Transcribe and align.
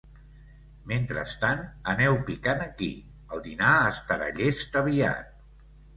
Mentrestant, 0.91 1.61
aneu 1.93 2.17
picant 2.29 2.65
aquí: 2.65 2.89
el 3.37 3.45
dinar 3.49 3.77
estarà 3.93 4.31
llest 4.41 4.79
aviat. 4.83 5.69